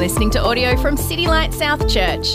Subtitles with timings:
[0.00, 2.28] listening to audio from City Light South Church.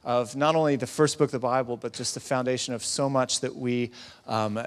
[0.02, 3.10] of not only the first book of the Bible, but just the foundation of so
[3.10, 3.90] much that we
[4.26, 4.58] um,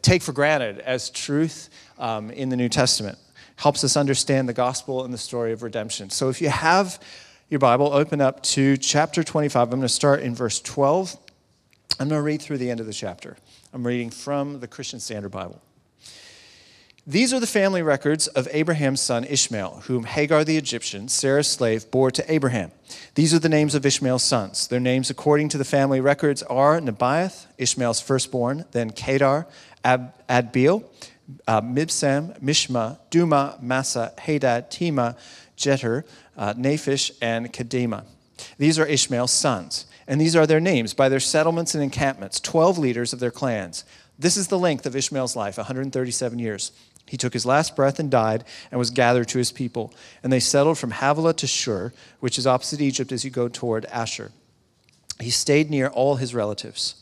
[0.00, 1.68] take for granted as truth
[1.98, 3.18] um, in the New Testament
[3.56, 6.10] helps us understand the gospel and the story of redemption.
[6.10, 7.00] So if you have
[7.48, 9.62] your Bible, open up to chapter 25.
[9.62, 11.16] I'm going to start in verse 12.
[12.00, 13.36] I'm going to read through the end of the chapter.
[13.72, 15.60] I'm reading from the Christian Standard Bible.
[17.06, 21.90] These are the family records of Abraham's son Ishmael, whom Hagar the Egyptian, Sarah's slave,
[21.90, 22.72] bore to Abraham.
[23.14, 24.68] These are the names of Ishmael's sons.
[24.68, 29.46] Their names, according to the family records, are Nebaioth, Ishmael's firstborn, then Kedar,
[29.84, 30.84] Ab- Adbeel,
[31.46, 35.16] uh, Mibsam, Mishma, Duma, Massa, Hadad, Tema,
[35.56, 36.04] Jeter,
[36.36, 38.04] uh, Naphish, and Kedema.
[38.58, 42.78] These are Ishmael's sons, and these are their names by their settlements and encampments, 12
[42.78, 43.84] leaders of their clans.
[44.18, 46.72] This is the length of Ishmael's life, 137 years.
[47.06, 49.92] He took his last breath and died and was gathered to his people.
[50.22, 53.84] And they settled from Havilah to Shur, which is opposite Egypt as you go toward
[53.86, 54.30] Asshur.
[55.20, 56.96] He stayed near all his relatives.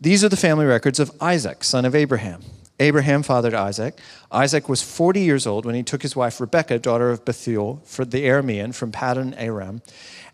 [0.00, 2.42] These are the family records of Isaac, son of Abraham.
[2.80, 3.98] Abraham fathered Isaac.
[4.30, 8.04] Isaac was 40 years old when he took his wife Rebekah, daughter of Bethuel, for
[8.04, 9.82] the Aramean from Paddan Aram,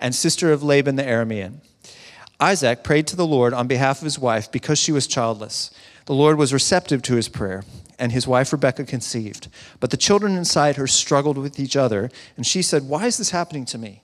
[0.00, 1.60] and sister of Laban the Aramean.
[2.40, 5.72] Isaac prayed to the Lord on behalf of his wife because she was childless.
[6.06, 7.64] The Lord was receptive to his prayer,
[7.98, 9.48] and his wife Rebekah conceived.
[9.80, 13.30] But the children inside her struggled with each other, and she said, Why is this
[13.30, 14.02] happening to me?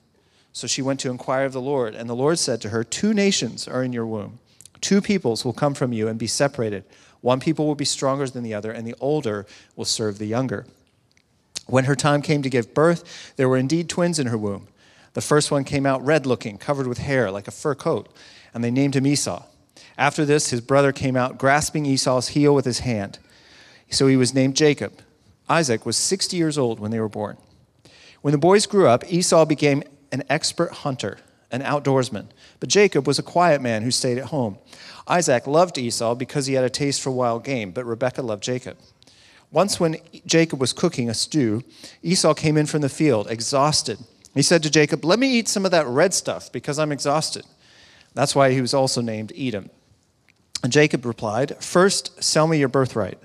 [0.52, 3.14] So she went to inquire of the Lord, and the Lord said to her, Two
[3.14, 4.40] nations are in your womb,
[4.80, 6.84] two peoples will come from you and be separated.
[7.24, 9.46] One people will be stronger than the other, and the older
[9.76, 10.66] will serve the younger.
[11.66, 14.68] When her time came to give birth, there were indeed twins in her womb.
[15.14, 18.14] The first one came out red looking, covered with hair like a fur coat,
[18.52, 19.42] and they named him Esau.
[19.96, 23.18] After this, his brother came out, grasping Esau's heel with his hand.
[23.88, 24.92] So he was named Jacob.
[25.48, 27.38] Isaac was 60 years old when they were born.
[28.20, 31.16] When the boys grew up, Esau became an expert hunter,
[31.54, 32.26] an outdoorsman,
[32.58, 34.58] but Jacob was a quiet man who stayed at home.
[35.06, 38.76] Isaac loved Esau because he had a taste for wild game, but Rebekah loved Jacob.
[39.52, 41.62] Once, when Jacob was cooking a stew,
[42.02, 43.98] Esau came in from the field, exhausted.
[44.34, 47.44] He said to Jacob, Let me eat some of that red stuff because I'm exhausted.
[48.14, 49.70] That's why he was also named Edom.
[50.64, 53.18] And Jacob replied, First, sell me your birthright.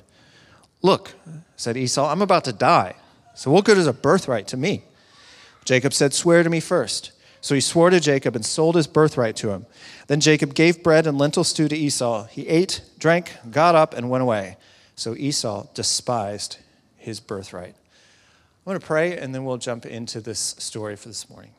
[0.83, 1.13] Look,
[1.55, 2.95] said Esau, I'm about to die.
[3.33, 4.83] So what good is a birthright to me?
[5.65, 7.11] Jacob said, Swear to me first.
[7.41, 9.65] So he swore to Jacob and sold his birthright to him.
[10.07, 12.25] Then Jacob gave bread and lentil stew to Esau.
[12.25, 14.57] He ate, drank, got up, and went away.
[14.95, 16.57] So Esau despised
[16.97, 17.75] his birthright.
[17.75, 21.51] I'm going to pray, and then we'll jump into this story for this morning.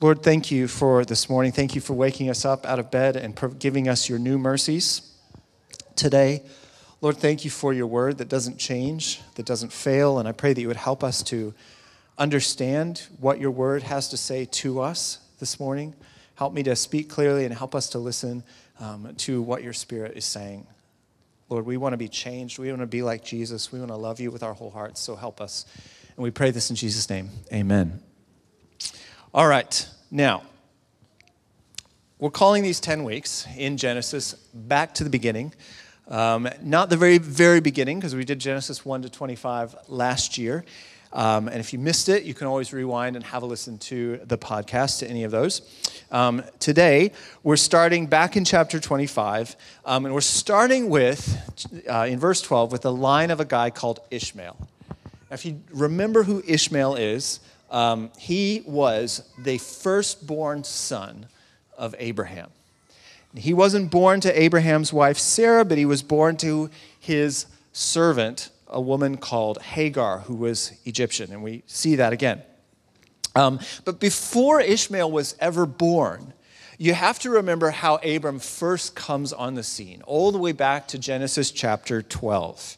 [0.00, 1.50] Lord, thank you for this morning.
[1.50, 5.12] Thank you for waking us up out of bed and giving us your new mercies
[5.96, 6.42] today.
[7.00, 10.52] Lord, thank you for your word that doesn't change, that doesn't fail, and I pray
[10.52, 11.54] that you would help us to
[12.18, 15.94] understand what your word has to say to us this morning.
[16.34, 18.42] Help me to speak clearly and help us to listen
[18.80, 20.66] um, to what your spirit is saying.
[21.48, 22.58] Lord, we want to be changed.
[22.58, 23.70] We want to be like Jesus.
[23.70, 25.00] We want to love you with our whole hearts.
[25.00, 25.64] So help us.
[26.16, 27.30] And we pray this in Jesus' name.
[27.52, 28.00] Amen.
[29.32, 29.88] All right.
[30.10, 30.42] Now,
[32.18, 35.52] we're calling these 10 weeks in Genesis back to the beginning.
[36.08, 40.64] Um, not the very, very beginning, because we did Genesis 1 to 25 last year.
[41.12, 44.20] Um, and if you missed it, you can always rewind and have a listen to
[44.24, 45.62] the podcast, to any of those.
[46.10, 47.12] Um, today,
[47.42, 52.72] we're starting back in chapter 25, um, and we're starting with, uh, in verse 12,
[52.72, 54.56] with the line of a guy called Ishmael.
[54.90, 61.26] Now, if you remember who Ishmael is, um, he was the firstborn son
[61.76, 62.50] of Abraham.
[63.34, 68.80] He wasn't born to Abraham's wife Sarah, but he was born to his servant a
[68.80, 72.42] woman called Hagar, who was Egyptian, and we see that again.
[73.34, 76.32] Um, but before Ishmael was ever born,
[76.78, 80.88] you have to remember how Abram first comes on the scene, all the way back
[80.88, 82.76] to Genesis chapter 12.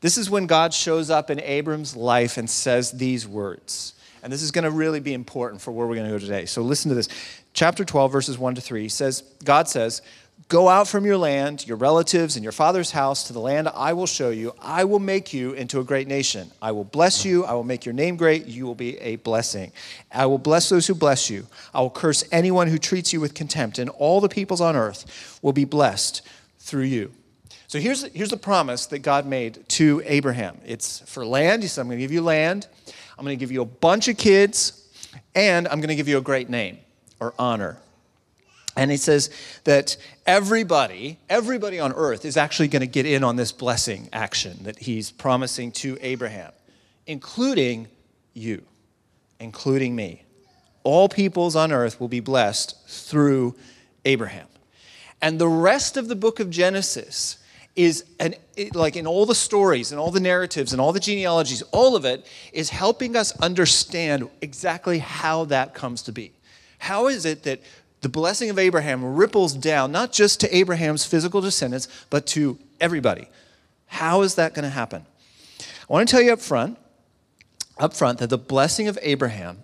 [0.00, 3.94] This is when God shows up in Abram's life and says these words.
[4.22, 6.46] And this is going to really be important for where we're going to go today.
[6.46, 7.08] So listen to this.
[7.52, 10.02] Chapter 12, verses 1 to 3 says, God says,
[10.48, 13.94] Go out from your land, your relatives, and your father's house to the land I
[13.94, 14.52] will show you.
[14.60, 16.50] I will make you into a great nation.
[16.60, 17.44] I will bless you.
[17.44, 18.46] I will make your name great.
[18.46, 19.72] You will be a blessing.
[20.12, 21.46] I will bless those who bless you.
[21.72, 25.38] I will curse anyone who treats you with contempt, and all the peoples on earth
[25.40, 26.20] will be blessed
[26.58, 27.12] through you.
[27.66, 31.62] So here's, here's the promise that God made to Abraham it's for land.
[31.62, 32.68] He said, I'm going to give you land,
[33.18, 34.86] I'm going to give you a bunch of kids,
[35.34, 36.78] and I'm going to give you a great name
[37.18, 37.78] or honor.
[38.76, 39.30] And he says
[39.64, 44.58] that everybody, everybody on earth is actually going to get in on this blessing action
[44.64, 46.52] that he's promising to Abraham,
[47.06, 47.88] including
[48.32, 48.64] you,
[49.38, 50.24] including me.
[50.82, 53.54] All peoples on earth will be blessed through
[54.04, 54.48] Abraham.
[55.22, 57.38] And the rest of the book of Genesis
[57.76, 58.34] is an,
[58.74, 62.04] like in all the stories and all the narratives and all the genealogies, all of
[62.04, 66.32] it is helping us understand exactly how that comes to be.
[66.78, 67.62] How is it that
[68.04, 73.28] the blessing of Abraham ripples down, not just to Abraham's physical descendants, but to everybody.
[73.86, 75.06] How is that going to happen?
[75.58, 76.76] I want to tell you up front,
[77.78, 79.62] up front that the blessing of Abraham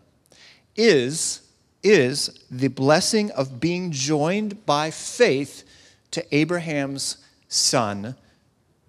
[0.75, 1.43] is,
[1.83, 5.65] is the blessing of being joined by faith
[6.13, 8.17] to Abraham's son,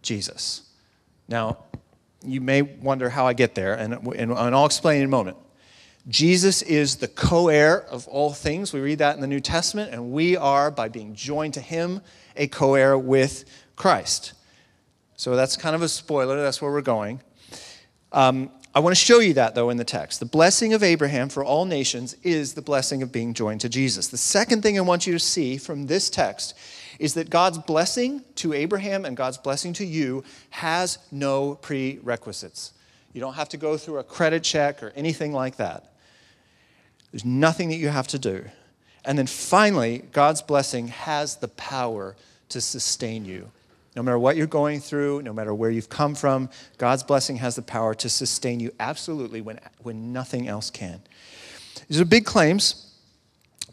[0.01, 0.62] Jesus.
[1.27, 1.57] Now,
[2.24, 5.36] you may wonder how I get there, and, and I'll explain in a moment.
[6.07, 8.74] Jesus is the co heir of all things.
[8.74, 12.01] We read that in the New Testament, and we are, by being joined to him,
[12.36, 13.45] a co heir with
[13.75, 14.33] Christ.
[15.15, 16.42] So that's kind of a spoiler.
[16.42, 17.21] That's where we're going.
[18.12, 20.19] Um, I want to show you that, though, in the text.
[20.19, 24.07] The blessing of Abraham for all nations is the blessing of being joined to Jesus.
[24.07, 26.57] The second thing I want you to see from this text
[26.98, 32.74] is that God's blessing to Abraham and God's blessing to you has no prerequisites.
[33.13, 35.90] You don't have to go through a credit check or anything like that.
[37.11, 38.45] There's nothing that you have to do.
[39.03, 42.15] And then finally, God's blessing has the power
[42.49, 43.51] to sustain you.
[43.95, 47.55] No matter what you're going through, no matter where you've come from, God's blessing has
[47.55, 51.01] the power to sustain you absolutely when, when nothing else can.
[51.89, 52.93] These are big claims,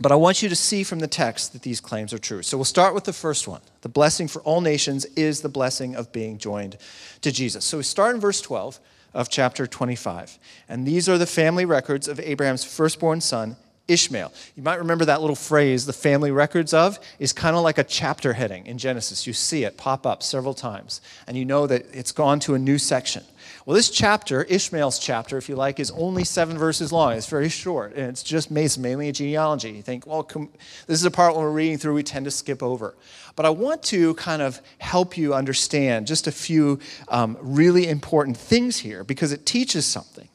[0.01, 2.43] but I want you to see from the text that these claims are true.
[2.43, 3.61] So we'll start with the first one.
[3.83, 6.79] The blessing for all nations is the blessing of being joined
[7.21, 7.65] to Jesus.
[7.65, 8.81] So we start in verse 12
[9.15, 10.39] of chapter 25.
[10.69, 13.57] And these are the family records of Abraham's firstborn son,
[13.89, 14.33] Ishmael.
[14.55, 17.85] You might remember that little phrase, the family records of, is kind of like a
[17.85, 19.27] chapter heading in Genesis.
[19.27, 22.59] You see it pop up several times, and you know that it's gone to a
[22.59, 23.25] new section.
[23.69, 27.13] Well, this chapter, Ishmael's chapter, if you like, is only seven verses long.
[27.13, 29.73] It's very short, and it's just mainly a genealogy.
[29.73, 30.23] You think, well,
[30.87, 32.97] this is a part when we're reading through, we tend to skip over.
[33.37, 36.79] But I want to kind of help you understand just a few
[37.09, 40.31] um, really important things here because it teaches something.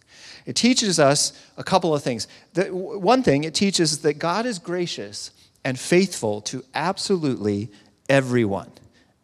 [0.46, 2.28] It teaches us a couple of things.
[2.54, 5.32] The, one thing, it teaches that God is gracious
[5.64, 7.72] and faithful to absolutely
[8.08, 8.70] everyone,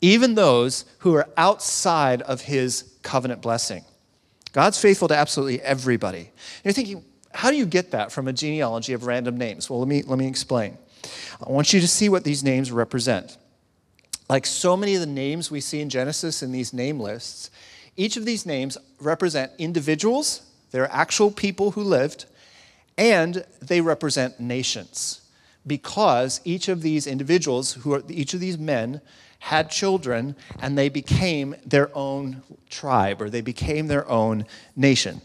[0.02, 3.86] even those who are outside of his covenant blessing.
[4.52, 6.20] God's faithful to absolutely everybody.
[6.20, 7.04] And you're thinking,
[7.34, 9.70] how do you get that from a genealogy of random names?
[9.70, 10.78] Well, let me, let me explain.
[11.46, 13.38] I want you to see what these names represent.
[14.30, 17.50] Like so many of the names we see in Genesis in these name lists,
[17.96, 20.42] each of these names represent individuals,
[20.72, 22.26] they're actual people who lived,
[22.98, 25.22] and they represent nations.
[25.66, 29.02] Because each of these individuals, who are, each of these men,
[29.40, 35.22] had children and they became their own tribe or they became their own nation.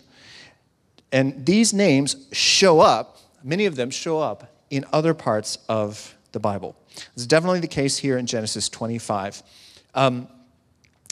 [1.13, 6.41] And these names show up, many of them show up in other parts of the
[6.41, 6.77] Bible.
[7.15, 9.43] It's definitely the case here in Genesis 25.
[9.95, 10.29] Um,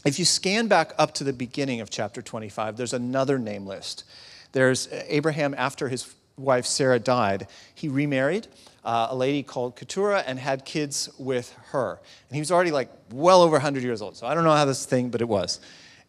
[0.05, 4.05] if you scan back up to the beginning of chapter 25, there's another name list.
[4.53, 8.49] There's Abraham, after his wife Sarah died, he remarried
[8.85, 12.01] uh, a lady called Keturah and had kids with her.
[12.29, 14.17] And he was already like well over 100 years old.
[14.17, 15.61] So I don't know how this thing, but it was.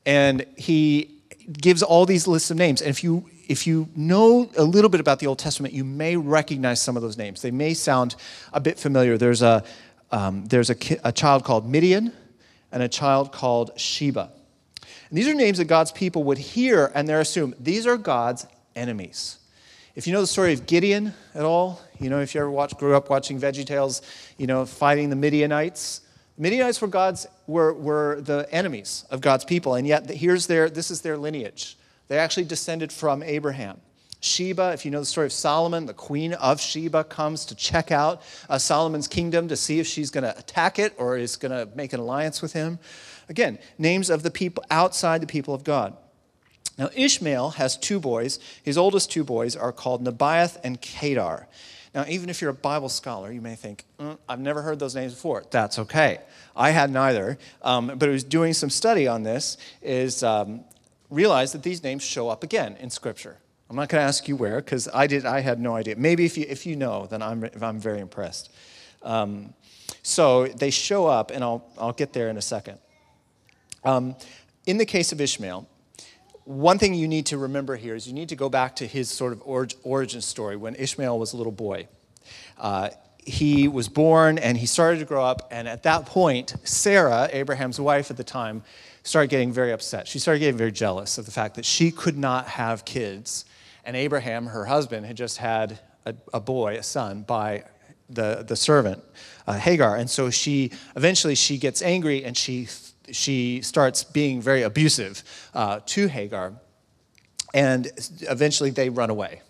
[0.05, 2.81] And he gives all these lists of names.
[2.81, 6.15] And if you if you know a little bit about the Old Testament, you may
[6.15, 7.41] recognize some of those names.
[7.41, 8.15] They may sound
[8.53, 9.17] a bit familiar.
[9.17, 9.63] There's a
[10.11, 12.13] um, there's a, ki- a child called Midian
[12.71, 14.31] and a child called Sheba.
[15.09, 18.45] And these are names that God's people would hear and they're assumed these are God's
[18.75, 19.39] enemies.
[19.95, 22.79] If you know the story of Gideon at all, you know, if you ever watched,
[22.79, 24.01] grew up watching Veggie Tales,
[24.37, 26.01] you know, fighting the Midianites,
[26.35, 30.89] Midianites were God's were, were the enemies of God's people, and yet here's their this
[30.89, 31.77] is their lineage.
[32.07, 33.79] They actually descended from Abraham.
[34.19, 37.91] Sheba, if you know the story of Solomon, the queen of Sheba comes to check
[37.91, 41.51] out uh, Solomon's kingdom to see if she's going to attack it or is going
[41.51, 42.79] to make an alliance with him.
[43.27, 45.95] Again, names of the people outside the people of God.
[46.77, 48.39] Now, Ishmael has two boys.
[48.63, 51.47] His oldest two boys are called Nebaioth and Kedar.
[51.93, 54.95] Now, even if you're a Bible scholar, you may think, mm, I've never heard those
[54.95, 55.43] names before.
[55.51, 56.21] That's okay.
[56.55, 57.37] I had neither.
[57.61, 60.63] Um, but was doing some study on this, is um,
[61.11, 63.37] realized that these names show up again in Scripture.
[63.69, 65.95] I'm not going to ask you where, because I, did, I had no idea.
[65.95, 68.51] Maybe if you, if you know, then I'm, I'm very impressed.
[69.03, 69.53] Um,
[70.01, 72.79] so they show up, and I'll, I'll get there in a second.
[73.83, 74.15] Um,
[74.65, 75.67] in the case of Ishmael,
[76.45, 79.09] one thing you need to remember here is you need to go back to his
[79.09, 81.87] sort of origin story when Ishmael was a little boy.
[82.57, 82.89] Uh,
[83.25, 87.79] he was born and he started to grow up, and at that point, Sarah, Abraham's
[87.79, 88.63] wife at the time,
[89.03, 90.07] started getting very upset.
[90.07, 93.45] She started getting very jealous of the fact that she could not have kids,
[93.85, 97.63] and Abraham, her husband, had just had a, a boy, a son, by
[98.09, 99.03] the, the servant,
[99.47, 99.95] uh, Hagar.
[99.95, 102.67] And so she eventually she gets angry and she
[103.11, 106.53] she starts being very abusive uh, to Hagar,
[107.53, 107.91] and
[108.21, 109.41] eventually they run away.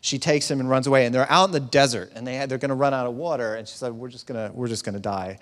[0.00, 2.58] She takes him and runs away, and they're out in the desert, and they, they're
[2.58, 4.84] going to run out of water, and she said, "We're just going to we're just
[4.84, 5.38] going to die."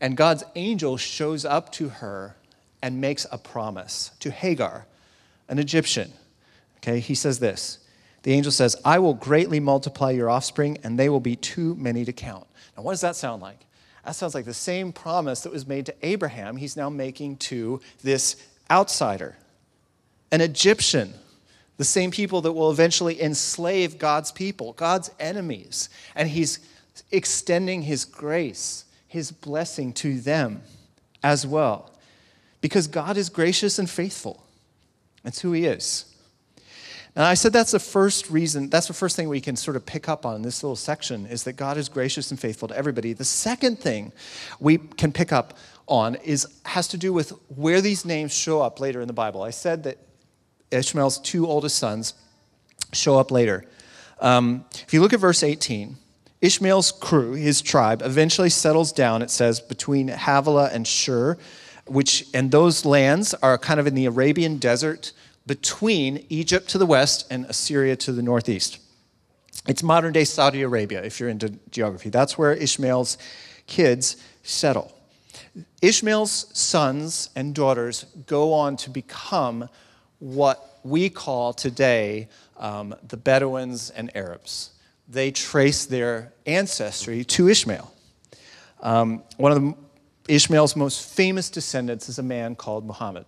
[0.00, 2.36] And God's angel shows up to her
[2.82, 4.86] and makes a promise to Hagar,
[5.48, 6.12] an Egyptian.
[6.78, 7.80] Okay, he says this.
[8.22, 12.04] The angel says, I will greatly multiply your offspring, and they will be too many
[12.04, 12.46] to count.
[12.76, 13.64] Now, what does that sound like?
[14.08, 17.82] That sounds like the same promise that was made to Abraham, he's now making to
[18.02, 18.36] this
[18.70, 19.36] outsider,
[20.32, 21.12] an Egyptian,
[21.76, 25.90] the same people that will eventually enslave God's people, God's enemies.
[26.14, 26.58] And he's
[27.12, 30.62] extending his grace, his blessing to them
[31.22, 31.90] as well.
[32.62, 34.42] Because God is gracious and faithful.
[35.22, 36.07] That's who he is.
[37.18, 39.84] And I said that's the first reason, that's the first thing we can sort of
[39.84, 42.76] pick up on in this little section is that God is gracious and faithful to
[42.76, 43.12] everybody.
[43.12, 44.12] The second thing
[44.60, 45.58] we can pick up
[45.88, 49.42] on is has to do with where these names show up later in the Bible.
[49.42, 49.98] I said that
[50.70, 52.14] Ishmael's two oldest sons
[52.92, 53.64] show up later.
[54.20, 55.96] Um, if you look at verse 18,
[56.40, 61.36] Ishmael's crew, his tribe, eventually settles down, it says, between Havilah and Shur,
[61.86, 65.12] which, and those lands are kind of in the Arabian desert
[65.48, 68.78] between Egypt to the west and Assyria to the northeast.
[69.66, 72.10] It's modern day Saudi Arabia, if you're into geography.
[72.10, 73.18] That's where Ishmael's
[73.66, 74.94] kids settle.
[75.82, 79.68] Ishmael's sons and daughters go on to become
[80.20, 82.28] what we call today
[82.58, 84.70] um, the Bedouins and Arabs.
[85.08, 87.92] They trace their ancestry to Ishmael.
[88.82, 89.74] Um, one of the,
[90.28, 93.24] Ishmael's most famous descendants is a man called Muhammad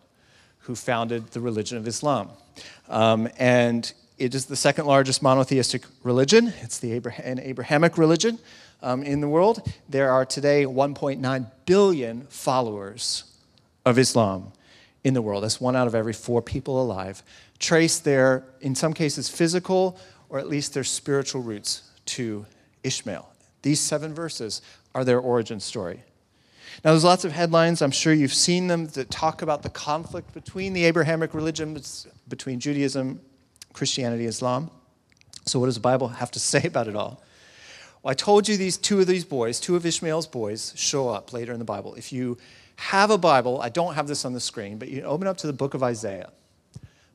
[0.61, 2.31] who founded the religion of Islam.
[2.89, 6.53] Um, and it is the second largest monotheistic religion.
[6.61, 8.39] It's the Abraham, an Abrahamic religion
[8.83, 9.63] um, in the world.
[9.89, 13.25] There are today 1.9 billion followers
[13.85, 14.53] of Islam
[15.05, 15.43] in the world.
[15.45, 17.23] That's one out of every four people alive.
[17.59, 19.99] Trace their, in some cases, physical
[20.29, 22.47] or at least their spiritual roots to
[22.85, 23.29] Ishmael.
[23.63, 24.63] These seven verses
[24.95, 26.03] are their origin story.
[26.85, 30.33] Now, there's lots of headlines, I'm sure you've seen them, that talk about the conflict
[30.33, 33.21] between the Abrahamic religions, between Judaism,
[33.73, 34.71] Christianity, Islam.
[35.47, 37.23] So, what does the Bible have to say about it all?
[38.03, 41.33] Well, I told you these two of these boys, two of Ishmael's boys, show up
[41.33, 41.95] later in the Bible.
[41.97, 42.39] If you
[42.77, 45.47] have a Bible, I don't have this on the screen, but you open up to
[45.47, 46.31] the book of Isaiah.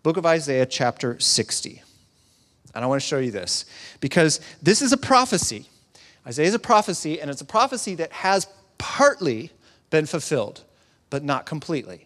[0.03, 1.81] Book of Isaiah, chapter 60.
[2.75, 3.65] And I want to show you this
[3.99, 5.67] because this is a prophecy.
[6.27, 8.47] Isaiah is a prophecy, and it's a prophecy that has
[8.77, 9.51] partly
[9.89, 10.63] been fulfilled,
[11.09, 12.05] but not completely.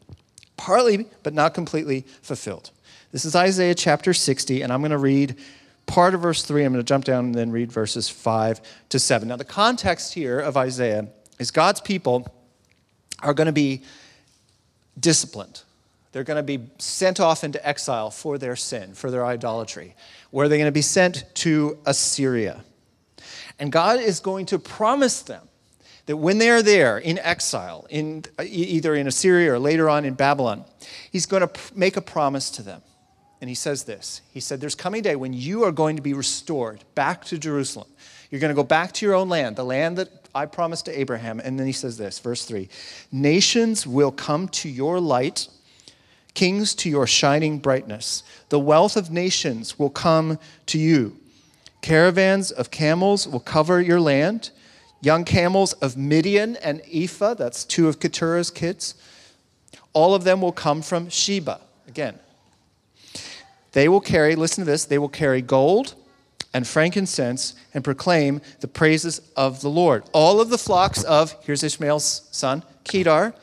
[0.58, 2.72] Partly, but not completely fulfilled.
[3.12, 5.36] This is Isaiah chapter 60, and I'm going to read
[5.88, 6.64] part of verse 3.
[6.64, 9.28] I'm going to jump down and then read verses 5 to 7.
[9.28, 11.08] Now, the context here of Isaiah
[11.40, 12.28] is God's people
[13.22, 13.84] are going to be
[15.00, 15.64] disciplined.
[16.12, 19.96] They're going to be sent off into exile for their sin, for their idolatry,
[20.32, 22.64] where they're going to be sent to Assyria.
[23.60, 25.49] And God is going to promise them
[26.10, 30.06] that when they are there in exile, in, uh, either in Assyria or later on
[30.06, 30.66] in Babylon,
[31.12, 32.82] he's going to make a promise to them.
[33.42, 36.02] And he says this He said, There's coming a day when you are going to
[36.02, 37.88] be restored back to Jerusalem.
[38.32, 41.00] You're going to go back to your own land, the land that I promised to
[41.00, 41.40] Abraham.
[41.40, 42.70] And then he says this, verse 3
[43.12, 45.48] Nations will come to your light,
[46.34, 48.24] kings to your shining brightness.
[48.50, 51.18] The wealth of nations will come to you.
[51.82, 54.50] Caravans of camels will cover your land
[55.02, 58.96] young camels of Midian and Ephah, that's two of Keturah's kids.
[59.94, 61.62] All of them will come from Sheba.
[61.88, 62.20] Again,
[63.72, 65.96] they will carry, listen to this, they will carry gold
[66.54, 70.04] and frankincense and proclaim the praises of the Lord.
[70.14, 73.34] All of the flocks of, here's Ishmael's son, Kedar,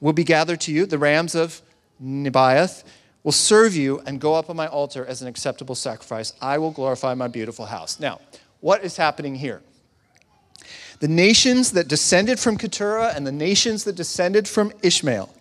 [0.00, 0.86] will be gathered to you.
[0.86, 1.60] The rams of
[2.02, 2.84] Nebaioth
[3.22, 6.32] will serve you and go up on my altar as an acceptable sacrifice.
[6.40, 8.00] I will glorify my beautiful house.
[8.00, 8.20] Now,
[8.60, 9.62] what is happening here?
[11.00, 15.34] The nations that descended from Keturah and the nations that descended from Ishmael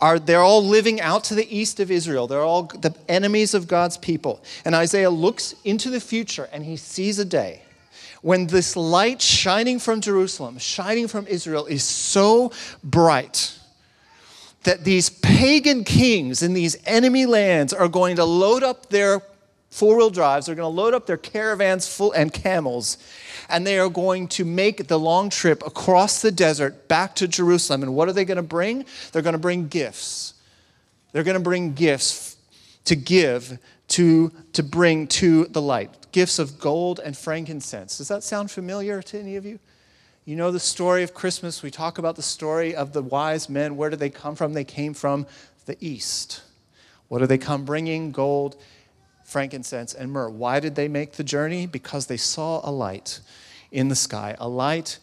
[0.00, 2.26] are they're all living out to the east of Israel.
[2.26, 4.42] They're all the enemies of God's people.
[4.64, 7.62] And Isaiah looks into the future and he sees a day
[8.22, 13.58] when this light shining from Jerusalem, shining from Israel, is so bright
[14.62, 19.20] that these pagan kings in these enemy lands are going to load up their
[19.74, 22.96] four wheel drives, they're going to load up their caravans full and camels,
[23.48, 27.82] and they are going to make the long trip across the desert back to Jerusalem.
[27.82, 28.84] And what are they going to bring?
[29.10, 30.34] They're going to bring gifts.
[31.10, 32.36] They're going to bring gifts
[32.84, 37.98] to give to, to bring to the light gifts of gold and frankincense.
[37.98, 39.58] Does that sound familiar to any of you?
[40.24, 41.64] You know the story of Christmas.
[41.64, 43.76] We talk about the story of the wise men.
[43.76, 44.52] Where did they come from?
[44.52, 45.26] They came from
[45.66, 46.42] the east.
[47.08, 48.12] What do they come bringing?
[48.12, 48.56] Gold,
[49.34, 50.30] frankincense, and myrrh.
[50.30, 51.66] Why did they make the journey?
[51.66, 53.18] Because they saw a light
[53.72, 55.00] in the sky, a light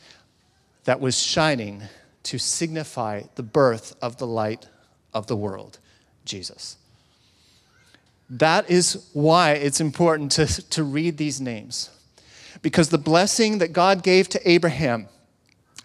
[0.85, 1.83] that was shining
[2.23, 4.69] to signify the birth of the light
[5.13, 5.79] of the world,
[6.23, 6.77] Jesus.
[8.29, 11.89] That is why it's important to, to read these names.
[12.61, 15.09] Because the blessing that God gave to Abraham,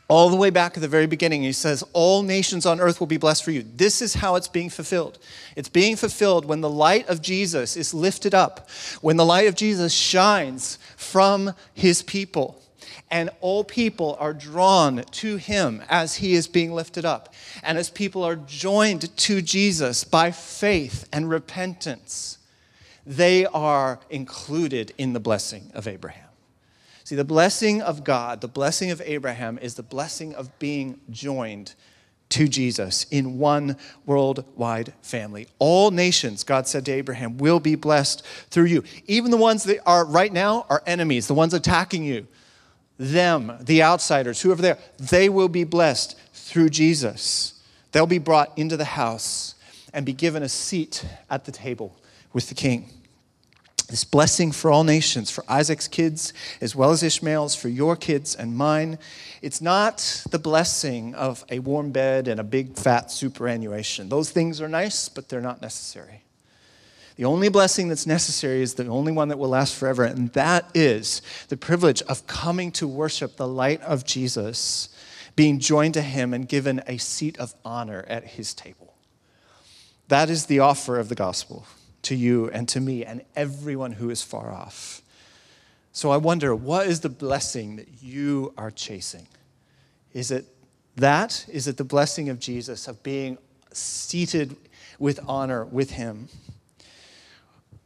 [0.09, 3.09] all the way back at the very beginning, he says, All nations on earth will
[3.09, 3.65] be blessed for you.
[3.77, 5.19] This is how it's being fulfilled.
[5.57, 8.71] It's being fulfilled when the light of Jesus is lifted up,
[9.01, 12.63] when the light of Jesus shines from his people
[13.11, 17.33] and all people are drawn to him as he is being lifted up.
[17.63, 22.39] And as people are joined to Jesus by faith and repentance,
[23.07, 26.26] they are included in the blessing of Abraham.
[27.07, 31.77] See, the blessing of God, the blessing of Abraham, is the blessing of being joined
[32.31, 35.47] to Jesus in one worldwide family.
[35.61, 38.83] All nations, God said to Abraham, will be blessed through you.
[39.07, 42.27] Even the ones that are right now are enemies, the ones attacking you
[42.99, 47.63] them, the outsiders, whoever they are, they will be blessed through Jesus.
[47.93, 49.55] They'll be brought into the house
[49.95, 51.97] and be given a seat at the table
[52.33, 52.91] with the king.
[53.89, 58.35] This blessing for all nations, for Isaac's kids as well as Ishmael's, for your kids
[58.35, 58.99] and mine.
[59.43, 64.09] It's not the blessing of a warm bed and a big fat superannuation.
[64.09, 66.23] Those things are nice, but they're not necessary.
[67.15, 70.69] The only blessing that's necessary is the only one that will last forever, and that
[70.75, 74.89] is the privilege of coming to worship the light of Jesus,
[75.37, 78.95] being joined to him and given a seat of honor at his table.
[80.09, 81.67] That is the offer of the gospel
[82.07, 85.03] to you and to me and everyone who is far off.
[85.93, 89.27] So I wonder, what is the blessing that you are chasing?
[90.13, 90.47] Is it
[90.97, 91.45] that?
[91.49, 93.39] Is it the blessing of Jesus, of being
[93.73, 94.57] seated
[94.99, 96.29] with honor with him?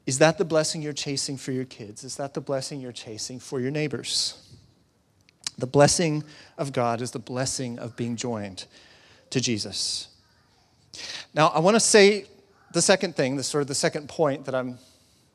[0.07, 2.05] Is that the blessing you're chasing for your kids?
[2.05, 4.43] Is that the blessing you're chasing for your neighbors?
[5.57, 6.25] The blessing
[6.59, 8.67] of God is the blessing of being joined
[9.31, 10.09] to Jesus.
[11.33, 12.27] Now, I want to say
[12.73, 14.79] the second thing, the sort of the second point that I'm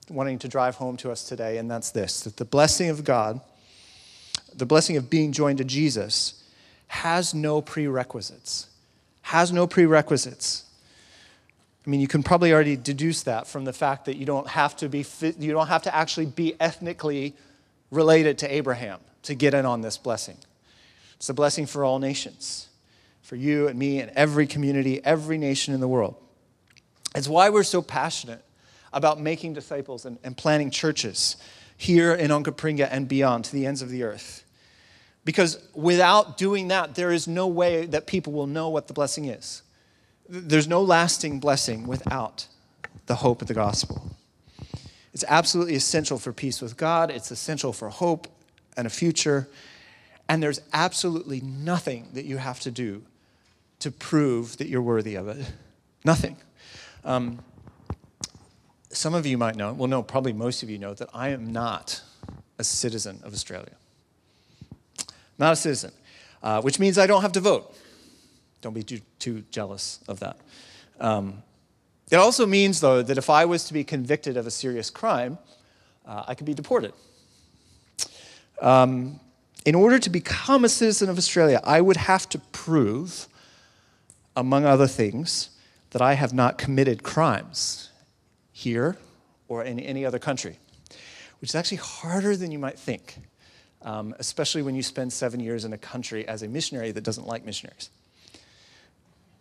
[0.09, 3.41] wanting to drive home to us today, and that's this that the blessing of God,
[4.53, 6.43] the blessing of being joined to Jesus,
[6.87, 8.69] has no prerequisites.
[9.23, 10.63] Has no prerequisites.
[11.85, 14.75] I mean, you can probably already deduce that from the fact that you don't have
[14.77, 15.05] to be
[15.37, 17.35] you don't have to actually be ethnically
[17.91, 20.37] related to Abraham to get in on this blessing.
[21.17, 22.69] It's a blessing for all nations,
[23.21, 26.15] for you and me and every community, every nation in the world.
[27.15, 28.43] It's why we're so passionate
[28.93, 31.37] about making disciples and, and planting churches
[31.77, 34.43] here in Onkaparinga and beyond to the ends of the earth.
[35.25, 39.25] Because without doing that, there is no way that people will know what the blessing
[39.25, 39.63] is.
[40.29, 42.47] There's no lasting blessing without
[43.07, 44.15] the hope of the gospel.
[45.13, 48.27] It's absolutely essential for peace with God, it's essential for hope
[48.77, 49.47] and a future.
[50.27, 53.03] And there's absolutely nothing that you have to do
[53.79, 55.45] to prove that you're worthy of it.
[56.03, 56.37] Nothing.
[57.05, 57.39] Um,
[58.89, 61.51] some of you might know, well, no, probably most of you know, that I am
[61.51, 62.01] not
[62.57, 63.75] a citizen of Australia.
[65.37, 65.91] Not a citizen,
[66.41, 67.75] uh, which means I don't have to vote.
[68.61, 70.37] Don't be too, too jealous of that.
[70.99, 71.43] Um,
[72.09, 75.37] it also means, though, that if I was to be convicted of a serious crime,
[76.07, 76.93] uh, I could be deported.
[78.61, 79.19] Um,
[79.65, 83.27] in order to become a citizen of Australia, I would have to prove,
[84.35, 85.49] among other things,
[85.95, 87.89] that I have not committed crimes
[88.51, 88.97] here
[89.47, 90.59] or in any other country,
[91.39, 93.15] which is actually harder than you might think,
[93.81, 97.25] um, especially when you spend seven years in a country as a missionary that doesn't
[97.25, 97.91] like missionaries.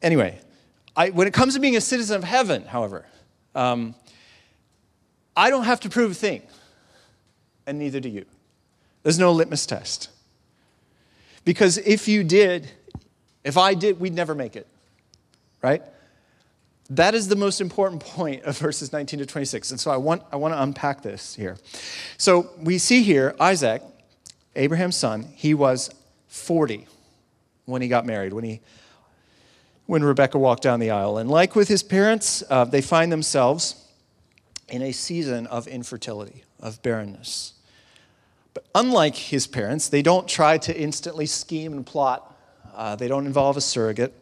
[0.00, 0.38] Anyway,
[0.94, 3.04] I, when it comes to being a citizen of heaven, however,
[3.56, 3.96] um,
[5.36, 6.42] I don't have to prove a thing,
[7.66, 8.26] and neither do you.
[9.02, 10.08] There's no litmus test.
[11.44, 12.70] Because if you did,
[13.42, 14.68] if I did, we'd never make it,
[15.60, 15.82] right?
[16.90, 19.70] That is the most important point of verses 19 to 26.
[19.70, 21.56] And so I want, I want to unpack this here.
[22.18, 23.82] So we see here Isaac,
[24.56, 25.90] Abraham's son, he was
[26.28, 26.86] 40
[27.64, 28.60] when he got married, when, he,
[29.86, 31.18] when Rebecca walked down the aisle.
[31.18, 33.84] And like with his parents, uh, they find themselves
[34.68, 37.54] in a season of infertility, of barrenness.
[38.52, 42.34] But unlike his parents, they don't try to instantly scheme and plot.
[42.74, 44.14] Uh, they don't involve a surrogate.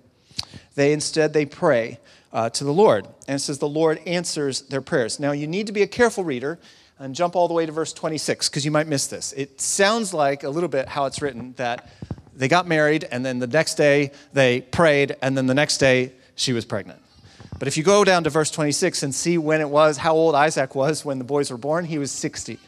[0.75, 1.99] They instead they pray
[2.33, 3.07] uh, to the Lord.
[3.29, 5.21] And it says the Lord answers their prayers.
[5.21, 6.59] Now, you need to be a careful reader
[6.99, 9.33] and jump all the way to verse 26 because you might miss this.
[9.33, 11.91] It sounds like a little bit how it's written that
[12.35, 16.13] they got married and then the next day they prayed and then the next day
[16.35, 17.01] she was pregnant.
[17.59, 20.35] But if you go down to verse 26 and see when it was, how old
[20.35, 22.59] Isaac was when the boys were born, he was 60.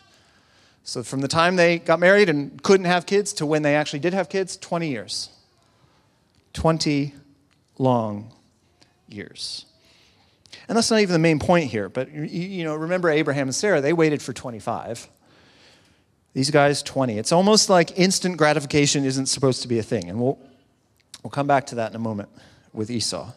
[0.85, 4.01] So from the time they got married and couldn't have kids to when they actually
[4.01, 5.31] did have kids, 20 years.
[6.53, 7.15] 20
[7.79, 8.33] long
[9.09, 9.67] years.
[10.69, 13.81] And that's not even the main point here, but you know, remember Abraham and Sarah,
[13.81, 15.09] they waited for 25.
[16.33, 17.19] These guys 20.
[17.19, 20.39] It's almost like instant gratification isn't supposed to be a thing, and we'll
[21.23, 22.29] we'll come back to that in a moment
[22.73, 23.33] with Esau.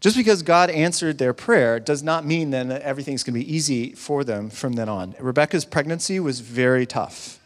[0.00, 3.54] Just because God answered their prayer does not mean then that everything's going to be
[3.54, 5.14] easy for them from then on.
[5.18, 7.37] Rebecca's pregnancy was very tough.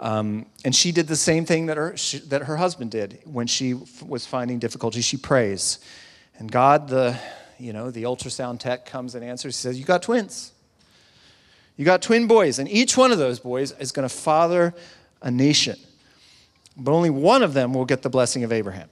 [0.00, 3.46] Um, and she did the same thing that her, she, that her husband did when
[3.46, 3.74] she
[4.06, 5.02] was finding difficulty.
[5.02, 5.78] She prays.
[6.38, 7.18] And God, the,
[7.58, 9.56] you know, the ultrasound tech comes and answers.
[9.56, 10.52] He says, You got twins.
[11.76, 12.58] You got twin boys.
[12.58, 14.74] And each one of those boys is going to father
[15.20, 15.76] a nation.
[16.76, 18.88] But only one of them will get the blessing of Abraham.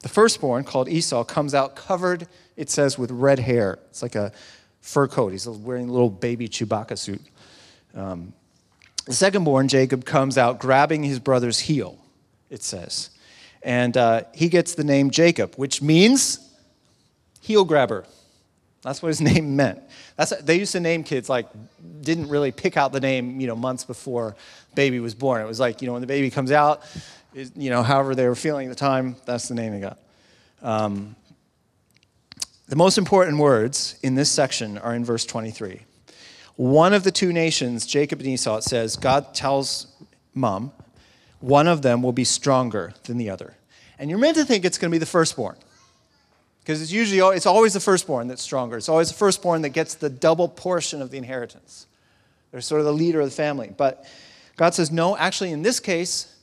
[0.00, 3.78] The firstborn, called Esau, comes out covered, it says, with red hair.
[3.90, 4.32] It's like a
[4.80, 5.32] fur coat.
[5.32, 7.20] He's wearing a little baby Chewbacca suit.
[7.94, 8.32] Um,
[9.10, 11.98] the secondborn, Jacob, comes out grabbing his brother's heel,
[12.48, 13.10] it says.
[13.60, 16.38] And uh, he gets the name Jacob, which means
[17.40, 18.04] heel grabber.
[18.82, 19.82] That's what his name meant.
[20.14, 21.48] That's, they used to name kids like,
[22.00, 24.36] didn't really pick out the name, you know, months before
[24.76, 25.42] baby was born.
[25.42, 26.82] It was like, you know, when the baby comes out,
[27.34, 29.98] you know, however they were feeling at the time, that's the name they got.
[30.62, 31.16] Um,
[32.68, 35.80] the most important words in this section are in verse 23.
[36.56, 39.86] One of the two nations, Jacob and Esau, it says, God tells
[40.34, 40.72] mom,
[41.40, 43.54] one of them will be stronger than the other.
[43.98, 45.56] And you're meant to think it's going to be the firstborn.
[46.60, 48.76] Because it's usually it's always the firstborn that's stronger.
[48.76, 51.86] It's always the firstborn that gets the double portion of the inheritance.
[52.50, 53.72] They're sort of the leader of the family.
[53.76, 54.04] But
[54.56, 56.36] God says, no, actually, in this case,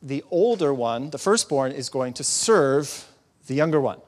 [0.00, 3.08] the older one, the firstborn, is going to serve
[3.46, 4.00] the younger one.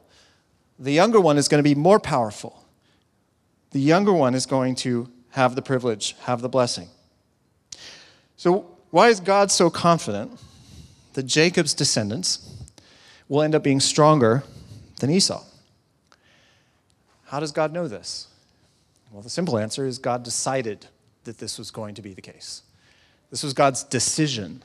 [0.78, 2.64] The younger one is going to be more powerful.
[3.72, 6.88] The younger one is going to have the privilege, have the blessing.
[8.36, 10.40] So, why is God so confident
[11.12, 12.54] that Jacob's descendants
[13.28, 14.44] will end up being stronger
[15.00, 15.44] than Esau?
[17.26, 18.28] How does God know this?
[19.10, 20.86] Well, the simple answer is God decided
[21.24, 22.62] that this was going to be the case.
[23.30, 24.62] This was God's decision.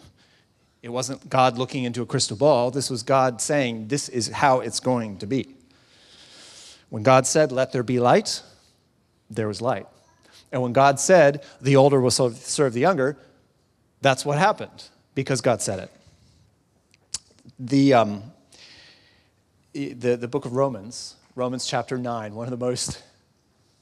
[0.81, 2.71] It wasn't God looking into a crystal ball.
[2.71, 5.55] This was God saying, This is how it's going to be.
[6.89, 8.41] When God said, Let there be light,
[9.29, 9.87] there was light.
[10.53, 13.17] And when God said, The older will serve the younger,
[14.01, 15.91] that's what happened because God said it.
[17.59, 18.23] The, um,
[19.73, 23.01] the, the book of Romans, Romans chapter 9, one of the most,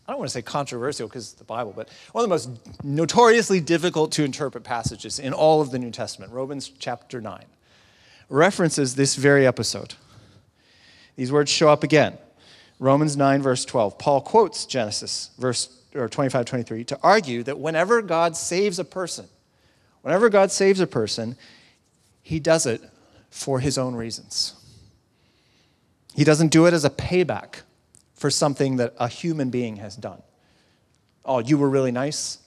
[0.08, 2.84] I don't want to say controversial because it's the Bible, but one of the most
[2.84, 7.44] notoriously difficult to interpret passages in all of the New Testament, Romans chapter 9,
[8.30, 9.96] references this very episode.
[11.18, 12.18] These words show up again.
[12.80, 13.98] Romans 9, verse 12.
[13.98, 19.28] Paul quotes Genesis, verse or 25, 23, to argue that whenever God saves a person,
[20.02, 21.36] Whenever God saves a person,
[22.22, 22.82] he does it
[23.30, 24.56] for his own reasons.
[26.16, 27.62] He doesn't do it as a payback
[28.16, 30.22] for something that a human being has done.
[31.24, 32.40] Oh, you were really nice.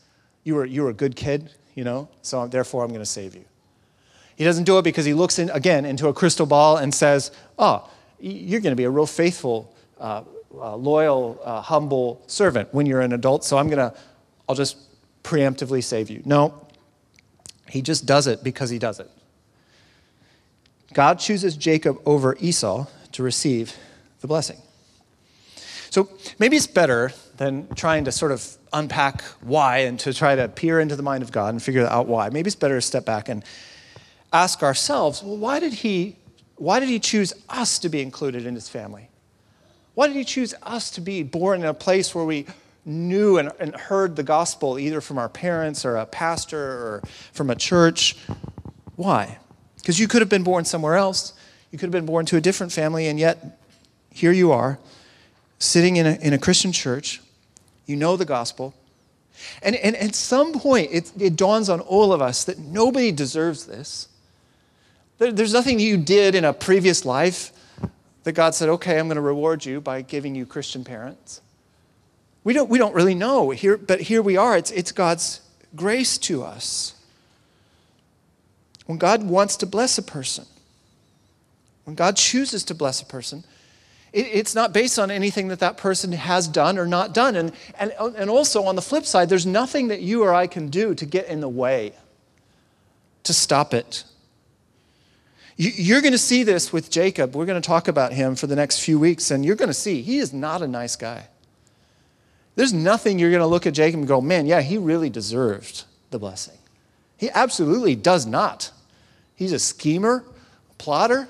[0.42, 3.34] You were, you were a good kid, you know, so therefore I'm going to save
[3.34, 3.44] you.
[4.36, 7.30] He doesn't do it because he looks in, again into a crystal ball and says,
[7.58, 10.24] Oh, you're going to be a real faithful, uh,
[10.60, 13.96] uh, loyal, uh, humble servant when you're an adult, so I'm going to,
[14.48, 14.76] I'll just
[15.22, 16.22] preemptively save you.
[16.24, 16.66] No,
[17.68, 19.10] he just does it because he does it.
[20.92, 23.76] God chooses Jacob over Esau to receive
[24.20, 24.58] the blessing.
[25.90, 30.48] So maybe it's better than trying to sort of unpack why and to try to
[30.48, 32.30] peer into the mind of God and figure out why.
[32.30, 33.44] Maybe it's better to step back and
[34.32, 36.16] ask ourselves, well, why did he,
[36.56, 39.08] why did he choose us to be included in his family?
[39.94, 42.46] Why did he choose us to be born in a place where we
[42.84, 47.02] knew and, and heard the gospel either from our parents or a pastor or
[47.32, 48.16] from a church.
[48.96, 49.38] Why?
[49.76, 51.32] Because you could have been born somewhere else.
[51.70, 53.58] You could have been born to a different family, and yet
[54.10, 54.78] here you are,
[55.58, 57.20] sitting in a, in a Christian church.
[57.86, 58.74] You know the gospel.
[59.62, 63.66] And, and at some point, it, it dawns on all of us that nobody deserves
[63.66, 64.08] this.
[65.18, 67.52] There, there's nothing you did in a previous life
[68.24, 71.40] that God said, okay, I'm going to reward you by giving you Christian parents.
[72.42, 74.56] We don't, we don't really know, here, but here we are.
[74.56, 75.40] It's, it's God's
[75.74, 76.94] grace to us.
[78.86, 80.44] When God wants to bless a person,
[81.84, 83.44] when God chooses to bless a person,
[84.12, 87.36] it, it's not based on anything that that person has done or not done.
[87.36, 90.68] And, and, and also, on the flip side, there's nothing that you or I can
[90.68, 91.92] do to get in the way,
[93.22, 94.04] to stop it.
[95.56, 97.36] You're going to see this with Jacob.
[97.36, 99.74] We're going to talk about him for the next few weeks, and you're going to
[99.74, 101.28] see he is not a nice guy.
[102.56, 105.84] There's nothing you're going to look at Jacob and go, man, yeah, he really deserved
[106.10, 106.58] the blessing.
[107.16, 108.72] He absolutely does not.
[109.36, 110.24] He's a schemer,
[110.70, 111.28] a plotter,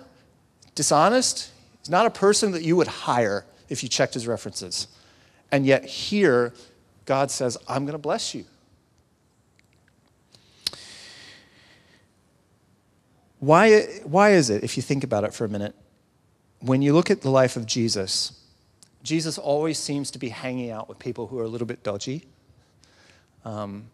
[0.74, 1.50] dishonest.
[1.80, 4.88] He's not a person that you would hire if you checked his references.
[5.52, 6.52] And yet, here,
[7.04, 8.44] God says, I'm going to bless you.
[13.44, 15.74] Why, why is it, if you think about it for a minute,
[16.60, 18.40] when you look at the life of Jesus,
[19.02, 22.24] Jesus always seems to be hanging out with people who are a little bit dodgy.
[23.44, 23.90] Um,